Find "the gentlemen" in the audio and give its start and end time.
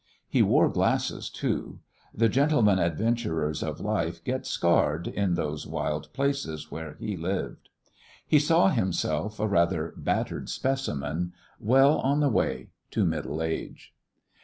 2.11-2.79